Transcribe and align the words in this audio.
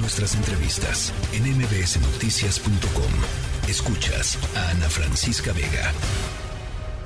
nuestras 0.00 0.34
entrevistas 0.34 1.12
en 1.32 1.44
mbsnoticias.com. 1.56 3.68
Escuchas 3.68 4.38
a 4.56 4.70
Ana 4.70 4.88
Francisca 4.88 5.52
Vega. 5.52 5.92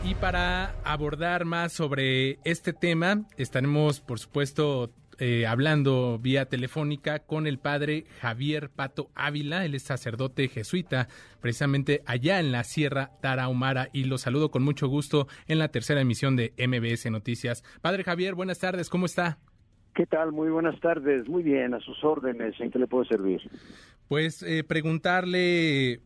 Y 0.04 0.14
para 0.14 0.74
abordar 0.84 1.44
más 1.44 1.72
sobre 1.72 2.38
este 2.44 2.72
tema, 2.72 3.24
estaremos, 3.36 4.00
por 4.00 4.18
supuesto, 4.18 4.92
eh, 5.18 5.46
hablando 5.46 6.18
vía 6.20 6.46
telefónica 6.46 7.20
con 7.20 7.46
el 7.46 7.58
padre 7.58 8.06
Javier 8.20 8.70
Pato 8.70 9.10
Ávila, 9.14 9.64
él 9.64 9.74
es 9.74 9.84
sacerdote 9.84 10.48
jesuita, 10.48 11.08
precisamente 11.40 12.02
allá 12.06 12.40
en 12.40 12.52
la 12.52 12.64
Sierra 12.64 13.12
Tarahumara, 13.20 13.88
y 13.92 14.04
lo 14.04 14.18
saludo 14.18 14.50
con 14.50 14.62
mucho 14.62 14.88
gusto 14.88 15.28
en 15.46 15.58
la 15.58 15.68
tercera 15.68 16.00
emisión 16.00 16.36
de 16.36 16.52
MBS 16.58 17.10
Noticias. 17.10 17.62
Padre 17.80 18.04
Javier, 18.04 18.34
buenas 18.34 18.58
tardes, 18.58 18.88
¿cómo 18.88 19.06
está? 19.06 19.38
¿Qué 19.94 20.06
tal? 20.06 20.32
Muy 20.32 20.48
buenas 20.48 20.78
tardes, 20.80 21.28
muy 21.28 21.42
bien, 21.42 21.74
a 21.74 21.80
sus 21.80 22.02
órdenes, 22.02 22.58
¿en 22.60 22.70
qué 22.70 22.78
le 22.78 22.86
puedo 22.86 23.04
servir? 23.04 23.40
Pues 24.08 24.42
eh, 24.42 24.64
preguntarle 24.64 26.00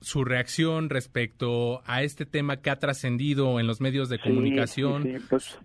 su 0.00 0.24
reacción 0.24 0.88
respecto 0.88 1.82
a 1.84 2.02
este 2.02 2.24
tema 2.24 2.58
que 2.58 2.70
ha 2.70 2.78
trascendido 2.78 3.60
en 3.60 3.66
los 3.66 3.80
medios 3.80 4.08
de 4.08 4.18
comunicación. 4.18 5.02
Sí, 5.02 5.16
pues, 5.28 5.60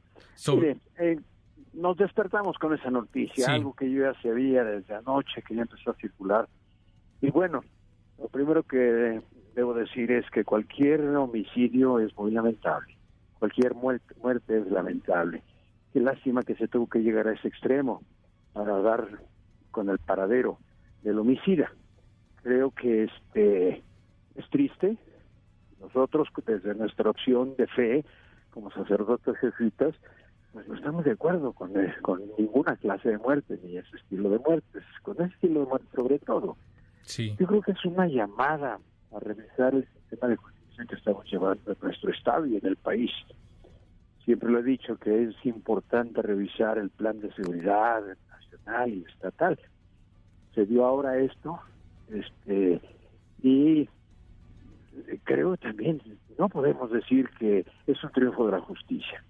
mire, 0.49 0.77
eh, 0.99 1.20
nos 1.73 1.95
despertamos 1.95 2.57
con 2.57 2.73
esa 2.73 2.89
noticia, 2.89 3.53
algo 3.53 3.73
que 3.73 3.90
yo 3.90 4.03
ya 4.03 4.21
sabía 4.21 4.63
desde 4.63 4.95
anoche, 4.95 5.41
que 5.41 5.55
ya 5.55 5.62
empezó 5.62 5.91
a 5.91 5.95
circular. 5.95 6.49
Y 7.21 7.29
bueno, 7.29 7.62
lo 8.20 8.27
primero 8.27 8.63
que 8.63 9.21
debo 9.55 9.73
decir 9.73 10.12
es 10.12 10.29
que 10.31 10.43
cualquier 10.43 11.01
homicidio 11.15 11.99
es 11.99 12.15
muy 12.17 12.31
lamentable, 12.31 12.98
cualquier 13.40 13.76
muerte, 13.76 14.13
muerte 14.21 14.59
es 14.59 14.67
lamentable. 14.67 15.41
Qué 15.93 15.99
lástima 15.99 16.43
que 16.43 16.55
se 16.55 16.67
tuvo 16.67 16.87
que 16.87 16.99
llegar 16.99 17.27
a 17.27 17.33
ese 17.33 17.47
extremo 17.47 18.01
para 18.53 18.79
dar 18.81 19.07
con 19.71 19.89
el 19.89 19.99
paradero 19.99 20.57
del 21.03 21.19
homicida. 21.19 21.71
Creo 22.43 22.71
que 22.71 23.03
este 23.03 23.83
es 24.35 24.49
triste. 24.49 24.98
Nosotros, 25.79 26.27
desde 26.45 26.75
nuestra 26.75 27.09
opción 27.09 27.55
de 27.57 27.67
fe, 27.67 28.05
como 28.51 28.71
sacerdotes 28.71 29.37
jesuitas, 29.37 29.95
pues 30.53 30.67
no 30.67 30.75
estamos 30.75 31.05
de 31.05 31.11
acuerdo 31.11 31.53
con, 31.53 31.77
eh, 31.79 31.93
con 32.01 32.21
ninguna 32.37 32.76
clase 32.76 33.09
de 33.09 33.17
muerte, 33.17 33.59
ni 33.63 33.77
ese 33.77 33.98
estilo 33.98 34.29
de 34.29 34.39
muertes, 34.39 34.83
con 35.01 35.15
ese 35.21 35.33
estilo 35.33 35.61
de 35.61 35.65
muerte 35.67 35.87
sobre 35.95 36.20
todo. 36.20 36.57
Sí. 37.03 37.35
Yo 37.39 37.48
creo 37.48 37.61
que 37.61 37.71
es 37.71 37.85
una 37.85 38.07
llamada 38.07 38.79
a 39.11 39.20
revisar 39.20 39.73
el 39.73 39.87
sistema 39.87 40.27
de 40.27 40.35
justicia 40.35 40.85
que 40.85 40.95
estamos 40.95 41.26
llevando 41.31 41.71
en 41.71 41.77
nuestro 41.81 42.11
Estado 42.11 42.45
y 42.45 42.57
en 42.57 42.65
el 42.65 42.76
país. 42.76 43.11
Siempre 44.32 44.49
lo 44.49 44.60
he 44.60 44.63
dicho 44.63 44.96
que 44.96 45.24
es 45.24 45.35
importante 45.46 46.21
revisar 46.21 46.77
el 46.77 46.90
plan 46.90 47.20
de 47.20 47.34
seguridad 47.34 48.01
nacional 48.29 48.90
y 48.90 49.04
estatal. 49.04 49.60
Se 50.55 50.65
dio 50.65 50.85
ahora 50.85 51.18
esto, 51.18 51.60
este, 52.10 52.79
y 53.43 53.90
creo 55.26 55.57
también, 55.57 56.01
no 56.40 56.48
podemos 56.48 56.91
decir 56.91 57.29
que 57.40 57.65
es 57.88 58.04
un 58.04 58.12
triunfo 58.12 58.46
de 58.46 58.54
la 58.54 58.62
justicia 58.62 59.21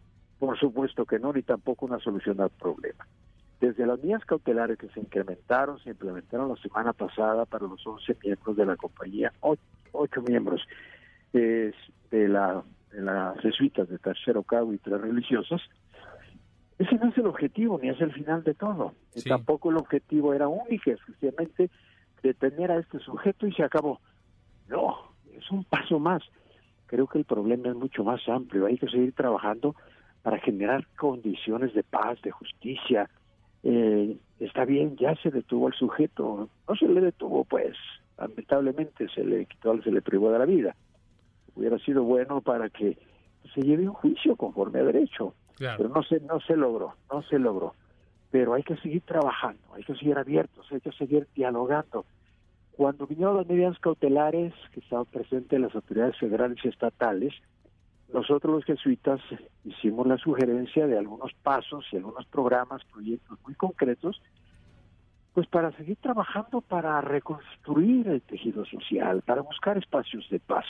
por 0.42 0.58
supuesto 0.58 1.06
que 1.06 1.20
no, 1.20 1.32
ni 1.32 1.44
tampoco 1.44 1.86
una 1.86 2.00
solución 2.00 2.42
al 2.42 2.50
problema. 2.50 3.06
Desde 3.60 3.86
las 3.86 4.00
medidas 4.00 4.26
cautelares 4.26 4.76
que 4.80 4.90
se 4.90 5.00
incrementaron, 5.00 5.78
se 5.84 5.92
implementaron 5.92 6.50
la 6.50 6.56
semana 6.56 6.94
pasada 6.94 7.46
para 7.46 7.68
los 7.68 7.86
11 7.86 8.18
miembros 8.24 8.58
de 8.58 8.66
la 8.66 8.76
compañía, 8.76 9.32
8, 9.42 9.62
miembros 10.28 10.68
de, 11.32 11.72
la, 12.12 12.64
de 12.92 13.02
las 13.02 13.40
jesuitas 13.40 13.88
de 13.90 13.98
tercero 13.98 14.44
cabo 14.44 14.74
y 14.74 14.78
tres 14.78 15.02
religiosas, 15.02 15.62
ese 16.78 16.96
no 16.96 17.10
es 17.10 17.18
el 17.18 17.28
objetivo, 17.28 17.80
ni 17.82 17.90
es 17.90 18.02
el 18.02 18.12
final 18.12 18.44
de 18.44 18.54
todo. 18.54 18.94
tampoco 19.28 19.70
el 19.70 19.78
objetivo 19.78 20.34
era 20.34 20.48
único, 20.48 20.90
exclusivamente 20.90 21.70
detener 22.24 22.72
a 22.72 22.80
este 22.80 23.00
sujeto 23.00 23.46
y 23.46 23.54
se 23.54 23.64
acabó. 23.64 24.00
No, 24.68 24.98
es 25.38 25.50
un 25.52 25.64
paso 25.64 26.00
más. 26.00 26.24
Creo 26.88 27.08
que 27.08 27.20
el 27.20 27.26
problema 27.26 27.70
es 27.70 27.76
mucho 27.76 28.04
más 28.04 28.28
amplio. 28.28 28.66
Hay 28.66 28.78
que 28.78 28.88
seguir 28.88 29.14
trabajando 29.14 29.76
para 30.24 30.40
generar 30.40 30.88
condiciones 30.98 31.74
de 31.74 31.84
paz, 31.84 32.22
de 32.22 32.32
justicia. 32.32 33.10
Eh, 33.64 34.18
está 34.40 34.66
bien, 34.66 34.98
ya 34.98 35.16
se 35.18 35.30
detuvo 35.30 35.68
al 35.68 35.74
sujeto, 35.74 36.50
no 36.68 36.76
se 36.76 36.88
le 36.88 37.00
detuvo, 37.00 37.44
pues, 37.46 37.78
lamentablemente 38.18 39.08
se 39.10 39.24
le 39.24 39.46
quitó, 39.46 39.80
se 39.84 39.92
le 39.92 40.02
privó 40.02 40.32
de 40.32 40.40
la 40.40 40.46
vida. 40.46 40.76
Hubiera 41.56 41.78
sido 41.80 42.04
bueno 42.04 42.42
para 42.42 42.70
que 42.70 42.98
se 43.54 43.62
lleve 43.62 43.88
un 43.88 43.94
juicio 43.94 44.36
conforme 44.36 44.80
a 44.80 44.84
derecho, 44.84 45.34
pero 45.58 45.90
no 45.90 46.04
se, 46.04 46.20
no 46.22 46.40
se 46.40 46.56
logró, 46.56 46.96
no 47.12 47.22
se 47.24 47.40
logró. 47.40 47.76
Pero 48.30 48.54
hay 48.54 48.64
que 48.64 48.78
seguir 48.78 49.02
trabajando, 49.02 49.62
hay 49.74 49.84
que 49.84 49.96
seguir 49.96 50.18
abiertos, 50.18 50.66
hay 50.72 50.80
que 50.80 50.92
seguir 50.94 51.28
dialogando. 51.36 52.06
Cuando 52.72 53.06
vinieron 53.06 53.38
las 53.38 53.48
medidas 53.48 53.78
cautelares 53.80 54.54
que 54.74 54.80
estaban 54.80 55.06
presentes 55.06 55.60
las 55.60 55.76
autoridades 55.76 56.18
federales 56.18 56.58
y 56.64 56.70
estatales, 56.70 57.34
nosotros 58.14 58.56
los 58.56 58.66
jesuitas 58.66 59.22
hicimos 59.64 60.06
la 60.08 60.18
sugerencia 60.18 60.88
de 60.88 60.98
algunos 60.98 61.34
pasos 61.44 61.86
y 61.92 61.98
algunos 61.98 62.26
programas, 62.28 62.84
proyectos 62.86 63.40
muy 63.46 63.56
concretos, 63.56 64.22
pues 65.34 65.48
para 65.48 65.72
seguir 65.78 65.98
trabajando 65.98 66.62
para 66.62 67.00
reconstruir 67.02 68.08
el 68.10 68.22
tejido 68.22 68.66
social, 68.66 69.22
para 69.22 69.42
buscar 69.42 69.78
espacios 69.78 70.28
de 70.30 70.40
paz. 70.40 70.66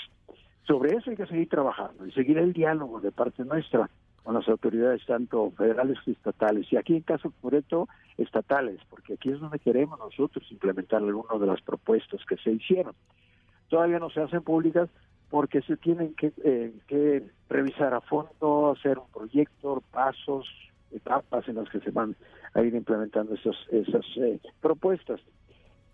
Sobre 0.67 0.95
eso 0.95 1.09
hay 1.09 1.17
que 1.17 1.25
seguir 1.25 1.49
trabajando 1.49 2.05
y 2.05 2.11
seguir 2.11 2.37
el 2.37 2.53
diálogo 2.53 2.99
de 3.01 3.11
parte 3.11 3.43
nuestra 3.43 3.89
con 4.23 4.35
las 4.35 4.47
autoridades 4.47 5.03
tanto 5.05 5.51
federales 5.51 5.97
y 6.05 6.11
estatales, 6.11 6.71
y 6.71 6.77
aquí 6.77 6.95
en 6.95 7.01
caso 7.01 7.33
concreto 7.41 7.87
estatales, 8.17 8.79
porque 8.89 9.13
aquí 9.13 9.31
es 9.31 9.39
donde 9.39 9.57
queremos 9.57 9.97
nosotros 9.97 10.45
implementar 10.51 11.01
algunas 11.01 11.39
de 11.39 11.47
las 11.47 11.61
propuestas 11.61 12.23
que 12.25 12.37
se 12.37 12.51
hicieron. 12.51 12.93
Todavía 13.67 13.97
no 13.97 14.11
se 14.11 14.21
hacen 14.21 14.43
públicas, 14.43 14.89
porque 15.31 15.61
se 15.61 15.77
tienen 15.77 16.13
que, 16.13 16.33
eh, 16.43 16.73
que 16.87 17.23
revisar 17.49 17.93
a 17.93 18.01
fondo, 18.01 18.75
hacer 18.77 18.99
un 18.99 19.09
proyecto, 19.11 19.81
pasos, 19.89 20.45
etapas 20.91 21.47
en 21.47 21.55
las 21.55 21.69
que 21.69 21.79
se 21.79 21.89
van 21.89 22.15
a 22.53 22.61
ir 22.61 22.75
implementando 22.75 23.33
esas, 23.33 23.55
esas 23.71 24.05
eh, 24.17 24.39
propuestas. 24.59 25.21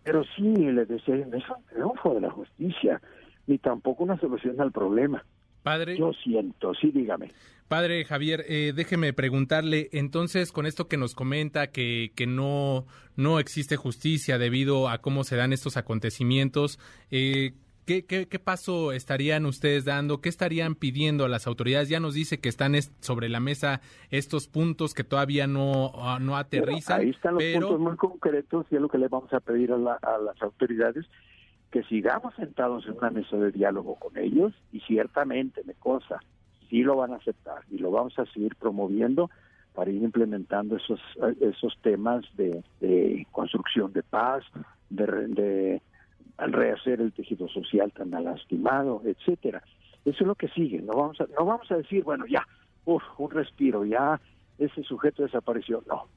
Pero 0.03 0.23
sí, 0.35 0.53
les 0.55 0.87
decía, 0.87 1.15
es 1.15 1.49
un 1.49 1.63
triunfo 1.69 2.15
de 2.15 2.21
la 2.21 2.31
justicia, 2.31 2.99
ni 3.47 3.57
tampoco 3.57 4.03
una 4.03 4.19
solución 4.19 4.61
al 4.61 4.71
problema. 4.71 5.25
Padre. 5.63 5.97
Yo 5.97 6.13
siento, 6.23 6.73
sí, 6.75 6.91
dígame. 6.91 7.31
Padre 7.67 8.05
Javier, 8.05 8.45
eh, 8.47 8.71
déjeme 8.73 9.11
preguntarle, 9.11 9.89
entonces, 9.91 10.53
con 10.53 10.65
esto 10.65 10.87
que 10.87 10.95
nos 10.95 11.13
comenta 11.13 11.67
que, 11.67 12.11
que 12.15 12.25
no, 12.25 12.85
no 13.17 13.39
existe 13.39 13.75
justicia 13.75 14.37
debido 14.37 14.87
a 14.87 14.99
cómo 14.99 15.25
se 15.25 15.35
dan 15.35 15.51
estos 15.51 15.75
acontecimientos, 15.75 16.79
eh, 17.11 17.53
¿Qué, 17.87 18.03
qué, 18.03 18.39
paso 18.39 18.91
estarían 18.91 19.45
ustedes 19.45 19.85
dando? 19.85 20.19
¿Qué 20.19 20.27
estarían 20.27 20.75
pidiendo 20.75 21.23
a 21.23 21.29
las 21.29 21.47
autoridades? 21.47 21.87
Ya 21.87 22.01
nos 22.01 22.15
dice 22.15 22.37
que 22.41 22.49
están 22.49 22.73
sobre 22.99 23.29
la 23.29 23.39
mesa 23.39 23.79
estos 24.09 24.49
puntos 24.49 24.93
que 24.93 25.05
todavía 25.05 25.47
no, 25.47 25.93
ah, 25.95 26.19
no 26.19 26.35
aterrizan. 26.35 26.99
ahí 26.99 27.11
están 27.11 27.35
los 27.35 27.43
puntos 27.45 27.79
muy 27.79 27.95
concretos 27.95 28.65
y 28.71 28.75
es 28.75 28.81
lo 28.81 28.89
que 28.89 28.97
le 28.97 29.07
vamos 29.07 29.31
a 29.31 29.39
pedir 29.39 29.71
a, 29.71 29.77
las 29.77 30.41
autoridades, 30.41 31.05
que 31.77 31.83
sigamos 31.83 32.33
sentados 32.33 32.87
en 32.87 32.97
una 32.97 33.11
mesa 33.11 33.37
de 33.37 33.51
diálogo 33.51 33.95
con 33.95 34.17
ellos 34.17 34.51
y 34.71 34.79
ciertamente, 34.79 35.61
me 35.63 35.75
cosa, 35.75 36.19
sí 36.67 36.81
lo 36.81 36.95
van 36.95 37.13
a 37.13 37.17
aceptar 37.17 37.61
y 37.69 37.77
lo 37.77 37.91
vamos 37.91 38.17
a 38.17 38.25
seguir 38.25 38.55
promoviendo 38.55 39.29
para 39.75 39.91
ir 39.91 40.01
implementando 40.01 40.77
esos, 40.77 40.99
esos 41.39 41.77
temas 41.83 42.25
de, 42.35 43.27
construcción 43.31 43.93
de 43.93 44.01
paz, 44.01 44.43
de, 44.89 45.05
de 45.27 45.81
rehacer 46.39 46.99
el 46.99 47.13
tejido 47.13 47.47
social 47.47 47.91
tan 47.91 48.09
lastimado, 48.09 49.03
etcétera. 49.05 49.61
Eso 50.03 50.17
es 50.21 50.27
lo 50.27 50.33
que 50.33 50.47
sigue. 50.47 50.81
No 50.81 50.93
vamos 50.93 51.21
a, 51.21 51.27
no 51.37 51.45
vamos 51.45 51.71
a 51.71 51.77
decir, 51.77 52.03
bueno, 52.03 52.25
ya, 52.25 52.43
uf, 52.85 53.03
un 53.19 53.29
respiro, 53.29 53.85
ya 53.85 54.19
ese 54.57 54.81
sujeto 54.81 55.21
desapareció. 55.21 55.83
No, 55.87 56.07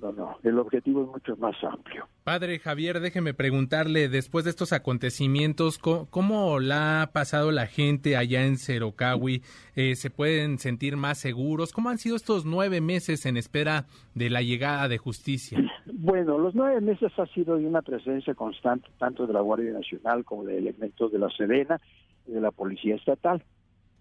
no, 0.00 0.12
no. 0.12 0.36
El 0.42 0.58
objetivo 0.58 1.02
es 1.02 1.08
mucho 1.08 1.36
más 1.36 1.56
amplio. 1.64 2.06
Padre 2.24 2.58
Javier, 2.58 3.00
déjeme 3.00 3.34
preguntarle, 3.34 4.08
después 4.08 4.44
de 4.44 4.50
estos 4.50 4.72
acontecimientos, 4.72 5.78
¿cómo, 5.78 6.60
la 6.60 7.02
ha 7.02 7.12
pasado 7.12 7.52
la 7.52 7.66
gente 7.66 8.16
allá 8.16 8.44
en 8.44 8.56
Cerocawi? 8.56 9.42
Eh, 9.76 9.94
¿Se 9.94 10.10
pueden 10.10 10.58
sentir 10.58 10.96
más 10.96 11.18
seguros? 11.18 11.72
¿Cómo 11.72 11.90
han 11.90 11.98
sido 11.98 12.16
estos 12.16 12.44
nueve 12.44 12.80
meses 12.80 13.24
en 13.26 13.36
espera 13.36 13.86
de 14.14 14.30
la 14.30 14.42
llegada 14.42 14.88
de 14.88 14.98
justicia? 14.98 15.58
Bueno, 15.86 16.38
los 16.38 16.54
nueve 16.54 16.80
meses 16.80 17.12
ha 17.18 17.26
sido 17.26 17.56
de 17.56 17.66
una 17.66 17.82
presencia 17.82 18.34
constante 18.34 18.88
tanto 18.98 19.26
de 19.26 19.32
la 19.32 19.40
Guardia 19.40 19.72
Nacional 19.72 20.24
como 20.24 20.44
de 20.44 20.58
elementos 20.58 21.12
de 21.12 21.18
la 21.18 21.30
Sedena 21.30 21.80
y 22.26 22.32
de 22.32 22.40
la 22.40 22.50
Policía 22.50 22.96
Estatal. 22.96 23.42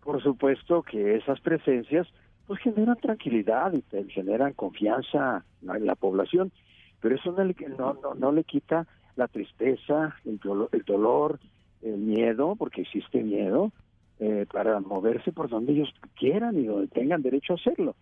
Por 0.02 0.22
supuesto 0.22 0.84
que 0.84 1.16
esas 1.16 1.40
presencias 1.40 2.08
pues 2.48 2.60
generan 2.62 2.98
tranquilidad 2.98 3.74
y 3.74 3.84
generan 4.10 4.54
confianza 4.54 5.46
en 5.62 5.86
la 5.86 5.96
población, 5.96 6.52
pero 7.00 7.16
eso 7.16 7.32
no 7.32 7.44
le, 7.44 7.56
no, 7.78 7.98
no, 8.16 8.32
le 8.32 8.44
quita 8.44 8.88
la 9.16 9.28
tristeza, 9.28 10.16
el 10.26 10.40
dolor, 10.40 10.70
el, 10.72 10.84
dolor, 10.84 11.40
el 11.82 11.98
miedo, 11.98 12.56
porque 12.56 12.82
existe 12.82 13.24
miedo, 13.24 13.72
eh, 14.20 14.46
para 14.52 14.80
moverse 14.80 15.32
por 15.32 15.50
donde 15.50 15.74
ellos 15.74 15.94
quieran 16.16 16.58
y 16.58 16.66
donde 16.66 16.88
tengan 16.88 17.22
derecho 17.22 17.54
a 17.54 17.56
hacerlo. 17.56 17.96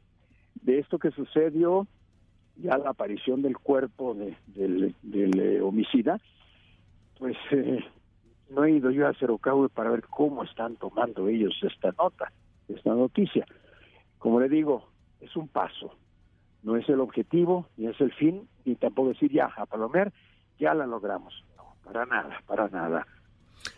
De 0.62 0.80
esto 0.80 1.00
que 1.00 1.12
sucedió, 1.12 1.88
ya 2.58 2.78
la 2.78 2.92
aparición 2.92 3.42
del 3.42 3.58
cuerpo 3.58 4.14
del, 4.14 4.96
del, 5.02 5.40
eh, 5.40 5.60
feminicida, 5.60 6.20
pues 7.18 7.38
eh, 7.52 7.80
no 8.50 8.66
he 8.66 8.72
ido 8.72 8.92
yo 8.92 9.08
a 9.08 9.14
Cerocahue 9.14 9.70
para 9.70 9.90
ver 9.90 10.04
cómo 10.04 10.44
están 10.44 10.76
tomando 10.76 11.28
ellos 11.28 11.58
esta 11.64 11.92
nota, 11.98 12.32
esta 12.68 12.94
noticia. 12.94 13.46
Como 14.22 14.40
le 14.40 14.50
digo, 14.50 14.88
es 15.20 15.36
un 15.36 15.48
paso, 15.48 15.96
no 16.62 16.76
es 16.78 16.88
el 16.90 17.00
objetivo, 17.00 17.68
ni 17.76 17.88
es 17.88 18.00
el 18.00 18.14
fin, 18.14 18.48
ni 18.66 18.76
tampoco 18.76 19.10
decir 19.10 19.32
ya, 19.32 19.48
a 19.58 19.66
Palomer, 19.66 20.14
ya 20.60 20.76
la 20.76 20.86
logramos. 20.86 21.44
No, 21.58 21.74
para 21.84 22.06
nada, 22.06 22.40
para 22.46 22.68
nada. 22.68 23.08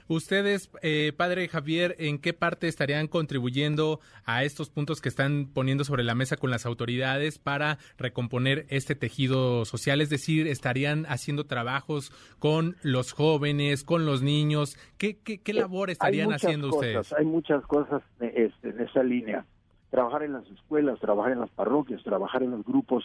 Ustedes, 0.10 0.70
eh, 0.82 1.14
padre 1.16 1.48
Javier, 1.48 1.96
¿en 1.98 2.20
qué 2.20 2.34
parte 2.34 2.68
estarían 2.68 3.08
contribuyendo 3.08 4.02
a 4.26 4.44
estos 4.44 4.70
puntos 4.70 5.00
que 5.00 5.08
están 5.08 5.48
poniendo 5.54 5.86
sobre 5.86 6.04
la 6.04 6.14
mesa 6.14 6.36
con 6.36 6.50
las 6.50 6.66
autoridades 6.66 7.40
para 7.40 7.78
recomponer 7.98 8.66
este 8.68 8.96
tejido 8.96 9.64
social? 9.64 10.02
Es 10.02 10.10
decir, 10.10 10.48
¿estarían 10.48 11.06
haciendo 11.06 11.46
trabajos 11.46 12.12
con 12.40 12.76
los 12.84 13.14
jóvenes, 13.14 13.86
con 13.86 14.06
los 14.06 14.22
niños? 14.22 14.78
¿Qué, 14.98 15.20
qué, 15.20 15.42
qué 15.42 15.54
eh, 15.54 15.56
labor 15.56 15.90
estarían 15.90 16.34
haciendo 16.34 16.68
ustedes? 16.68 17.14
Hay 17.14 17.24
muchas 17.24 17.66
cosas 17.66 18.04
este, 18.20 18.72
en 18.72 18.82
esa 18.82 19.04
línea. 19.04 19.46
Trabajar 19.94 20.24
en 20.24 20.34
las 20.34 20.50
escuelas, 20.50 21.00
trabajar 21.00 21.34
en 21.34 21.40
las 21.40 21.52
parroquias, 21.52 22.02
trabajar 22.02 22.42
en 22.42 22.50
los 22.50 22.66
grupos 22.66 23.04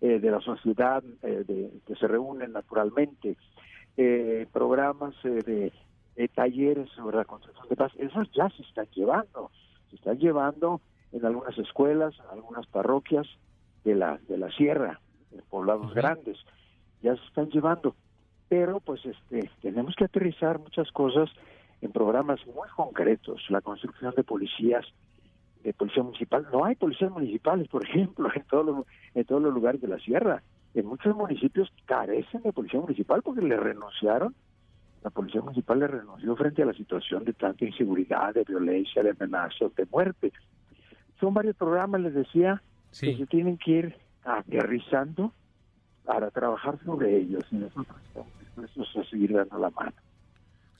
eh, 0.00 0.18
de 0.18 0.30
la 0.30 0.40
sociedad 0.40 1.02
de, 1.02 1.70
que 1.86 1.94
se 1.96 2.08
reúnen 2.08 2.52
naturalmente, 2.52 3.36
programas 4.50 5.14
de 5.22 5.70
eh, 6.16 6.28
talleres 6.28 6.90
sobre 6.90 7.16
la 7.16 7.24
construcción 7.24 7.66
de 7.68 7.76
paz, 7.76 7.92
esos 7.96 8.30
ya 8.32 8.50
se 8.50 8.62
están 8.62 8.86
llevando, 8.94 9.50
se 9.88 9.96
están 9.96 10.18
llevando 10.18 10.80
en 11.12 11.24
algunas 11.24 11.56
escuelas, 11.56 12.14
en 12.18 12.38
algunas 12.38 12.66
parroquias 12.66 13.26
de 13.84 13.94
la, 13.94 14.18
de 14.28 14.36
la 14.36 14.50
sierra, 14.50 15.00
en 15.32 15.40
poblados 15.48 15.94
grandes, 15.94 16.36
ya 17.02 17.16
se 17.16 17.24
están 17.24 17.48
llevando. 17.48 17.94
Pero 18.48 18.80
pues 18.80 19.00
este 19.06 19.50
tenemos 19.62 19.94
que 19.96 20.04
aterrizar 20.04 20.58
muchas 20.58 20.90
cosas 20.92 21.30
en 21.80 21.92
programas 21.92 22.44
muy 22.46 22.68
concretos, 22.76 23.42
la 23.48 23.62
construcción 23.62 24.12
de 24.14 24.24
policías, 24.24 24.84
de 25.62 25.72
policía 25.72 26.02
municipal. 26.02 26.46
No 26.52 26.64
hay 26.64 26.74
policías 26.74 27.10
municipales, 27.10 27.68
por 27.68 27.84
ejemplo, 27.84 28.30
en 28.34 28.42
todos 28.44 28.66
los, 28.66 28.86
en 29.14 29.24
todos 29.24 29.42
los 29.42 29.52
lugares 29.52 29.80
de 29.80 29.88
la 29.88 29.98
sierra. 29.98 30.42
En 30.74 30.86
muchos 30.86 31.14
municipios 31.16 31.72
carecen 31.86 32.42
de 32.42 32.52
policía 32.52 32.80
municipal 32.80 33.22
porque 33.22 33.42
le 33.42 33.56
renunciaron 33.56 34.34
la 35.02 35.10
Policía 35.10 35.40
Municipal 35.40 35.78
le 35.78 35.86
renunció 35.86 36.36
frente 36.36 36.62
a 36.62 36.66
la 36.66 36.74
situación 36.74 37.24
de 37.24 37.32
tanta 37.32 37.64
inseguridad, 37.64 38.34
de 38.34 38.44
violencia, 38.44 39.02
de 39.02 39.10
amenazas, 39.10 39.74
de 39.74 39.86
muerte. 39.86 40.32
Son 41.18 41.32
varios 41.32 41.56
programas, 41.56 42.02
les 42.02 42.14
decía, 42.14 42.62
que 42.98 43.16
se 43.16 43.26
tienen 43.26 43.56
que 43.56 43.70
ir 43.70 43.96
aterrizando 44.24 45.32
para 46.04 46.30
trabajar 46.30 46.78
sobre 46.84 47.16
ellos 47.16 47.44
y 47.50 47.56
nosotros 47.56 47.96
estamos 48.08 48.38
dispuestos 48.40 48.96
a 48.96 49.10
seguir 49.10 49.32
dando 49.32 49.58
la 49.58 49.70
mano. 49.70 49.92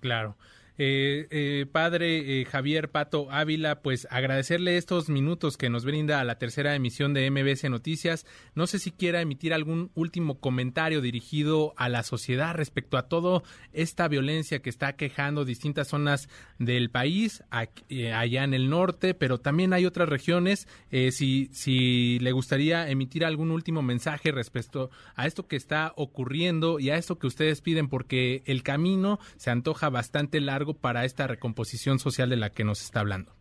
Claro. 0.01 0.35
Eh, 0.83 1.27
eh, 1.31 1.67
padre 1.71 2.41
eh, 2.41 2.47
Javier 2.47 2.91
Pato 2.91 3.31
Ávila, 3.31 3.83
pues 3.83 4.09
agradecerle 4.11 4.79
estos 4.79 5.11
minutos 5.11 5.59
que 5.59 5.69
nos 5.69 5.85
brinda 5.85 6.21
a 6.21 6.25
la 6.25 6.39
tercera 6.39 6.75
emisión 6.75 7.13
de 7.13 7.31
MBC 7.31 7.69
Noticias. 7.69 8.25
No 8.55 8.67
sé 8.67 8.79
si 8.79 8.91
quiera 8.91 9.21
emitir 9.21 9.53
algún 9.53 9.91
último 9.95 10.41
comentario 10.41 11.03
dirigido 11.03 11.75
a 11.77 11.91
la 11.91 12.03
sociedad 12.03 12.55
respecto 12.55 12.97
a 12.97 13.09
toda 13.09 13.43
esta 13.75 14.09
violencia 14.09 14.63
que 14.63 14.71
está 14.71 14.95
quejando 14.95 15.45
distintas 15.45 15.89
zonas 15.89 16.31
del 16.59 16.89
país, 16.89 17.45
allá 17.51 18.45
en 18.45 18.55
el 18.55 18.71
norte, 18.71 19.13
pero 19.13 19.37
también 19.37 19.75
hay 19.75 19.85
otras 19.85 20.09
regiones. 20.09 20.67
si, 20.91 21.51
si 21.53 22.19
le 22.21 22.33
gustaría 22.33 22.89
emitir 22.89 23.27
algún 23.27 23.51
último 23.51 23.83
mensaje 23.83 24.33
respecto 24.33 24.91
a 25.15 25.27
esto 25.27 25.47
que 25.47 25.57
está 25.57 25.93
ocurriendo 25.97 26.81
y 26.81 26.89
a 26.89 26.97
esto 26.97 27.19
que 27.19 27.27
ustedes 27.27 27.61
piden, 27.61 27.89
porque 27.89 28.43
el 28.47 28.63
camino 28.63 29.19
se 29.37 29.51
antoja 29.51 29.91
bastante 29.91 30.41
largo 30.41 30.70
para 30.75 31.05
esta 31.05 31.27
recomposición 31.27 31.99
social 31.99 32.31
de 32.31 32.37
la 32.37 32.51
que 32.51 32.65
nos 32.65 32.83
está 32.83 33.01
hablando. 33.01 33.33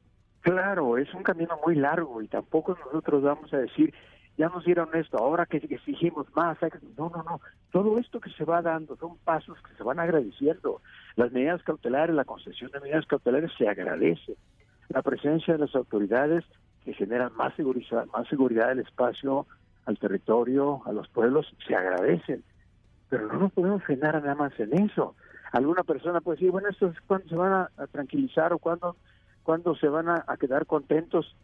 Claro, 0.41 0.97
es 0.97 1.13
un 1.13 1.23
camino 1.23 1.59
muy 1.65 1.75
largo 1.75 2.21
y 2.21 2.27
tampoco 2.27 2.77
nosotros 2.85 3.21
vamos 3.23 3.53
a 3.53 3.57
decir, 3.57 3.93
ya 4.37 4.47
nos 4.47 4.63
dieron 4.63 4.89
esto, 4.95 5.17
ahora 5.17 5.45
que 5.45 5.57
exigimos 5.57 6.25
más. 6.33 6.57
No, 6.97 7.09
no, 7.09 7.23
no. 7.23 7.41
Todo 7.71 7.97
esto 7.99 8.21
que 8.21 8.29
se 8.31 8.45
va 8.45 8.61
dando 8.61 8.95
son 8.95 9.17
pasos 9.17 9.57
que 9.61 9.75
se 9.75 9.83
van 9.83 9.99
agradeciendo. 9.99 10.81
Las 11.17 11.33
medidas 11.33 11.61
cautelares, 11.63 12.15
la 12.15 12.23
concesión 12.23 12.71
de 12.71 12.79
medidas 12.79 13.05
cautelares 13.05 13.51
se 13.57 13.67
agradece. 13.67 14.37
La 14.87 15.01
presencia 15.01 15.55
de 15.55 15.59
las 15.59 15.75
autoridades 15.75 16.45
que 16.85 16.93
generan 16.93 17.35
más 17.35 17.53
seguridad, 17.55 18.05
más 18.13 18.27
seguridad 18.29 18.69
del 18.69 18.79
espacio, 18.79 19.45
al 19.85 19.99
territorio, 19.99 20.81
a 20.85 20.93
los 20.93 21.09
pueblos, 21.09 21.53
se 21.67 21.75
agradecen. 21.75 22.43
Pero 23.09 23.27
no 23.27 23.39
nos 23.39 23.51
podemos 23.51 23.83
frenar 23.83 24.15
nada 24.21 24.35
más 24.35 24.57
en 24.57 24.73
eso 24.85 25.15
alguna 25.51 25.83
persona 25.83 26.21
puede 26.21 26.37
decir, 26.37 26.51
bueno, 26.51 26.69
esto 26.69 26.87
es 26.87 26.99
cuando 27.01 27.27
se 27.27 27.35
van 27.35 27.53
a, 27.53 27.87
tranquilizar 27.87 28.53
o 28.53 28.59
cuando, 28.59 28.95
cuando 29.43 29.75
se 29.75 29.87
van 29.87 30.09
a, 30.09 30.23
quedar 30.39 30.65
contentos. 30.65 31.35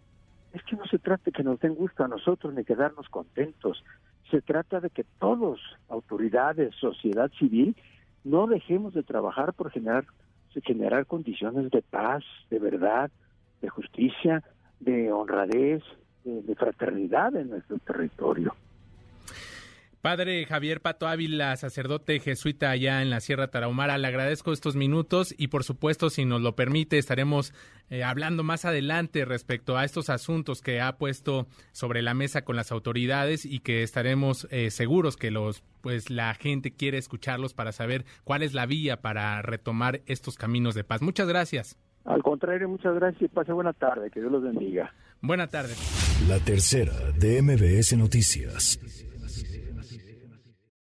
Es 0.53 0.63
que 0.63 0.75
no 0.75 0.85
se 0.85 0.99
trata 0.99 1.23
de 1.25 1.31
que 1.31 1.43
nos 1.43 1.59
den 1.59 1.75
gusto 1.75 2.03
a 2.03 2.07
nosotros 2.07 2.53
ni 2.53 2.63
quedarnos 2.63 3.09
contentos. 3.09 3.83
Se 4.31 4.41
trata 4.41 4.79
de 4.79 4.89
que 4.89 5.03
todos, 5.19 5.59
autoridades, 5.89 6.73
sociedad 6.75 7.29
civil, 7.37 7.75
no 8.23 8.47
dejemos 8.47 8.93
de 8.93 9.03
trabajar 9.03 9.53
por 9.53 9.71
generar, 9.71 10.05
generar 10.63 11.05
condiciones 11.05 11.69
de 11.71 11.81
paz, 11.81 12.23
de 12.49 12.59
verdad, 12.59 13.11
de 13.61 13.69
justicia, 13.69 14.43
de 14.79 15.11
honradez, 15.11 15.83
de 16.23 16.55
fraternidad 16.55 17.35
en 17.35 17.49
nuestro 17.49 17.77
territorio. 17.79 18.55
Padre 20.05 20.45
Javier 20.45 20.81
Pato 20.81 21.07
Ávila, 21.07 21.55
sacerdote 21.55 22.19
jesuita 22.19 22.69
allá 22.69 23.01
en 23.01 23.09
la 23.09 23.21
Sierra 23.21 23.47
Tarahumara, 23.47 23.97
le 23.97 24.05
agradezco 24.05 24.53
estos 24.53 24.75
minutos 24.75 25.33
y 25.35 25.47
por 25.47 25.63
supuesto, 25.63 26.11
si 26.11 26.25
nos 26.25 26.41
lo 26.41 26.55
permite, 26.55 26.99
estaremos 26.99 27.55
eh, 27.89 28.03
hablando 28.03 28.43
más 28.43 28.65
adelante 28.65 29.25
respecto 29.25 29.77
a 29.77 29.83
estos 29.83 30.11
asuntos 30.11 30.61
que 30.61 30.79
ha 30.79 30.99
puesto 30.99 31.47
sobre 31.71 32.03
la 32.03 32.13
mesa 32.13 32.43
con 32.43 32.55
las 32.55 32.71
autoridades 32.71 33.45
y 33.45 33.61
que 33.61 33.81
estaremos 33.81 34.47
eh, 34.51 34.69
seguros 34.69 35.17
que 35.17 35.31
los 35.31 35.63
pues 35.81 36.11
la 36.11 36.35
gente 36.35 36.69
quiere 36.69 36.99
escucharlos 36.99 37.55
para 37.55 37.71
saber 37.71 38.05
cuál 38.23 38.43
es 38.43 38.53
la 38.53 38.67
vía 38.67 39.01
para 39.01 39.41
retomar 39.41 40.01
estos 40.05 40.37
caminos 40.37 40.75
de 40.75 40.83
paz. 40.83 41.01
Muchas 41.01 41.27
gracias. 41.27 41.79
Al 42.03 42.21
contrario, 42.21 42.69
muchas 42.69 42.93
gracias 42.93 43.23
y 43.23 43.27
pase 43.27 43.53
buena 43.53 43.73
tarde. 43.73 44.11
Que 44.11 44.19
Dios 44.19 44.31
los 44.31 44.43
bendiga. 44.43 44.93
Buena 45.19 45.47
tarde. 45.47 45.73
La 46.27 46.37
tercera 46.37 46.93
de 47.17 47.41
MBS 47.41 47.97
Noticias. 47.97 48.79